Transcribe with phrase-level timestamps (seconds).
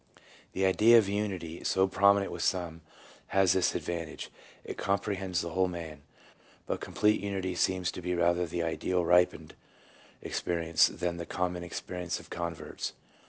[0.53, 2.81] The idea of unity, so prominent with some,
[3.27, 4.31] has this advantage:
[4.63, 6.01] it com prehends the whole man;
[6.65, 9.53] but complete unity seems to be rather the ideal ripened
[10.23, 12.93] experience than the common experience of converts.